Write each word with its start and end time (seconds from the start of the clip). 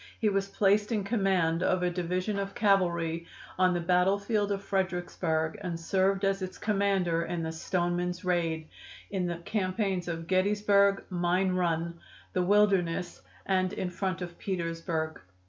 He 0.19 0.29
was 0.29 0.47
placed 0.47 0.91
in 0.91 1.03
command 1.03 1.61
of 1.61 1.83
a 1.83 1.91
division 1.91 2.39
of 2.39 2.55
cavalry 2.55 3.27
on 3.59 3.75
the 3.75 3.79
battlefield 3.79 4.51
of 4.51 4.63
Fredericksburg 4.63 5.59
and 5.61 5.79
served 5.79 6.25
as 6.25 6.41
its 6.41 6.57
commander 6.57 7.21
in 7.21 7.43
the 7.43 7.51
Stoneman's 7.51 8.25
raid, 8.25 8.67
in 9.11 9.27
the 9.27 9.35
campaigns 9.45 10.07
of 10.07 10.25
Gettysburg, 10.25 11.03
Mine 11.11 11.51
Run, 11.51 11.99
the 12.33 12.41
Wilderness 12.41 13.21
and 13.45 13.73
in 13.73 13.91
front 13.91 14.23
of 14.23 14.39
Petersburg. 14.39 15.21